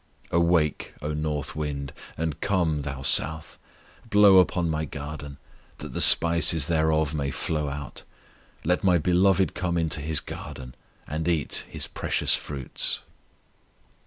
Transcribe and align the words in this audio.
Awake, 0.31 0.95
O 1.03 1.13
north 1.13 1.55
wind; 1.55 1.93
and 2.17 2.41
come, 2.41 2.81
thou 2.81 3.03
south; 3.03 3.59
Blow 4.09 4.39
upon 4.39 4.67
my 4.67 4.83
garden, 4.83 5.37
that 5.77 5.93
the 5.93 6.01
spices 6.01 6.65
thereof 6.65 7.13
may 7.13 7.29
flow 7.29 7.69
out. 7.69 8.01
Let 8.65 8.83
my 8.83 8.97
Beloved 8.97 9.53
come 9.53 9.77
into 9.77 10.01
His 10.01 10.19
garden, 10.19 10.73
And 11.05 11.27
eat 11.27 11.65
His 11.69 11.85
precious 11.85 12.35
fruits. 12.35 13.01